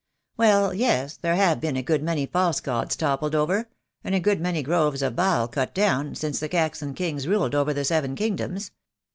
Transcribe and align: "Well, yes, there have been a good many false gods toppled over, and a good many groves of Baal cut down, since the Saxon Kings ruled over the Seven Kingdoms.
"Well, 0.35 0.73
yes, 0.73 1.15
there 1.15 1.35
have 1.35 1.61
been 1.61 1.77
a 1.77 1.83
good 1.83 2.01
many 2.01 2.25
false 2.25 2.59
gods 2.59 2.95
toppled 2.95 3.35
over, 3.35 3.69
and 4.03 4.15
a 4.15 4.19
good 4.19 4.41
many 4.41 4.63
groves 4.63 5.03
of 5.03 5.15
Baal 5.15 5.47
cut 5.47 5.75
down, 5.75 6.15
since 6.15 6.39
the 6.39 6.49
Saxon 6.51 6.95
Kings 6.95 7.27
ruled 7.27 7.53
over 7.53 7.71
the 7.71 7.85
Seven 7.85 8.15
Kingdoms. 8.15 8.71